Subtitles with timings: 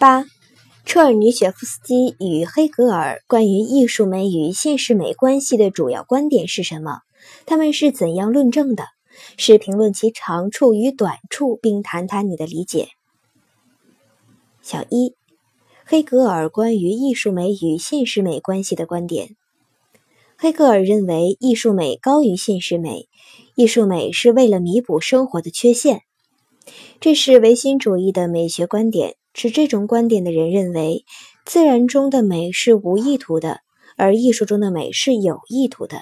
[0.00, 0.24] 八，
[0.86, 7.00] 车尔尼雪夫斯基与黑格尔关于艺术美与现实美关系的主要观点是什么？
[7.44, 8.86] 他们是怎样论证的？
[9.36, 12.88] 是评论其长处与短处，并谈谈你的理解。
[14.62, 15.16] 小一，
[15.84, 19.36] 黑格尔关于艺术美与现实美关系的观点。
[20.38, 23.06] 黑格尔认为，艺术美高于现实美，
[23.54, 26.00] 艺术美是为了弥补生活的缺陷。
[27.00, 29.16] 这是唯心主义的美学观点。
[29.40, 31.06] 持这种观点的人认为，
[31.46, 33.60] 自然中的美是无意图的，
[33.96, 36.00] 而艺术中的美是有意图的；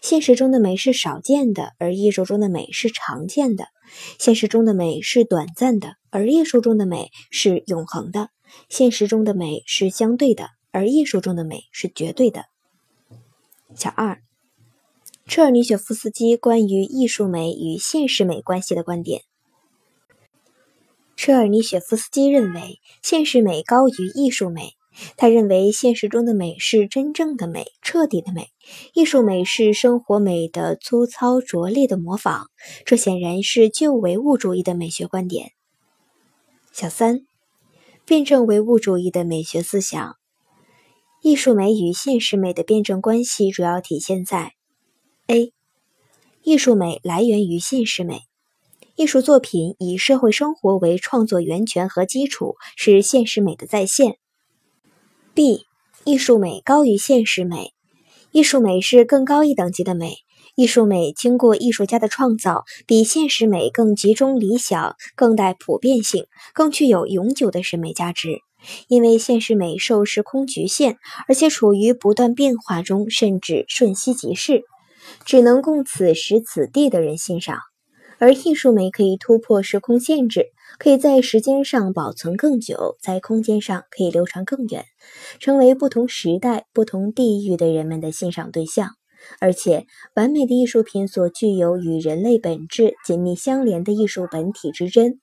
[0.00, 3.66] 现实中的美是少见的，而艺术中的美是常见的；
[4.18, 8.30] 现实中的美是短暂的，而艺术中的美是永恒的；
[8.68, 12.46] 现实中的美是相对的，而艺术中的美是绝对的。
[13.76, 14.20] 小二，
[15.28, 19.22] 车尔尼雪夫斯基关于艺术美与现实美关系的观点。
[21.22, 24.72] 车尔尼雪夫斯基认为，现实美高于艺术美。
[25.16, 28.48] 他认为，现实中的美是真正的美、彻底的美，
[28.92, 32.50] 艺术美是生活美的粗糙拙劣的模仿。
[32.84, 35.52] 这显然是旧唯物主义的美学观点。
[36.72, 37.20] 小三，
[38.04, 40.16] 辩证唯物主义的美学思想。
[41.22, 44.54] 艺术美与现实美的辩证关系主要体现在
[45.28, 45.52] ：a.
[46.42, 48.22] 艺术美来源于现实美，
[48.94, 54.18] 艺术作品以社会生活为创作源泉和基础，是现实美的再现
[55.34, 55.62] ；b.
[56.04, 57.72] 艺术美高于现实美，
[58.32, 60.16] 艺术美是更高一等级的美，
[60.56, 68.40] 艺术美经过艺术家的创造，比现实美更集中理想，更带普遍性，更具有永久的审美价值。
[68.88, 74.64] 因为现实美受时空局限，而且处于不断变化中，甚至瞬息即逝，
[75.24, 77.56] 只能供此时此地的人欣赏；
[78.22, 84.84] 而艺术美可以突破时空限制，可以在时间上保存更久，在空间上可以流传更远，
[85.40, 88.90] 成为不同时代、不同地域的人们的欣赏对象。
[89.40, 95.18] 而且，完美的艺术品所具有与人类本质紧密相连的艺术本体之真，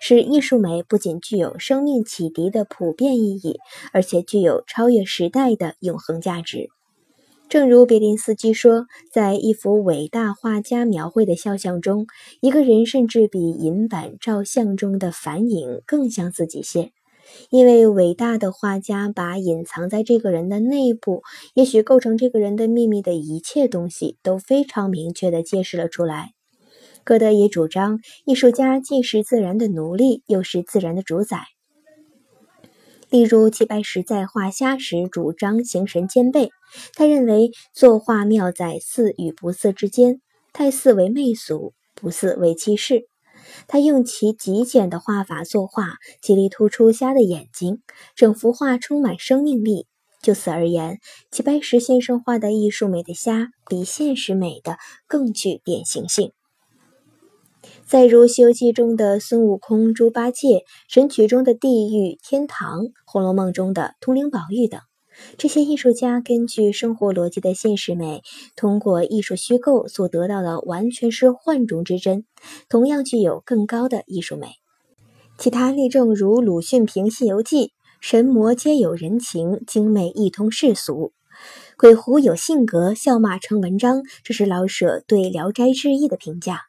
[0.00, 3.58] 使艺术美不仅具有生命启迪的普遍意义，
[3.92, 6.68] 而且具有超越时代的永恒价值。
[7.54, 12.08] 正如别林斯基说，在一幅伟大画家描绘的肖像中，
[12.40, 16.90] 一个人甚至比银版照相中的反影更像自己些。
[17.50, 21.22] 因为伟大的画家把隐藏在这个人的内部，
[21.54, 26.32] 也许构成这个人的秘密的一切东西，都非常明确地揭示了出来。
[27.04, 31.44] 歌德也主张，艺术家既是自然的奴隶，又是自然的主宰。
[33.10, 36.50] 例如，齐白石在画虾时主张形神兼备，
[36.94, 40.20] 他认为作画妙在似与不似之间，
[40.52, 43.06] 太似为媚俗，不似为气势。
[43.68, 47.82] 他用其极简的画法作画，极力突出虾的眼睛，
[48.16, 49.86] 整幅画充满生命力。
[50.22, 56.32] 就此而言，齐白石先生画的艺术美的虾，比现实美的更具典型性。
[57.86, 60.48] 再如《西游记》中的孙悟空、猪八戒，
[60.88, 64.80] 《神曲》中的地狱、天堂，《红楼梦》中的通灵宝玉等。
[65.38, 68.22] 这些艺术家根据生活逻辑的现实美，
[68.56, 72.24] 通过艺术虚构所得到的完全是幻中之真，
[72.68, 74.48] 同样具有更高的艺术美。
[75.38, 77.66] 其他例证如鲁迅评《西游记》
[78.00, 81.12] ：“神魔皆有人情，精美一通世俗；
[81.76, 86.62] 鬼狐有性格，笑骂成文章。”这是老舍对《聊斋志异》的评价。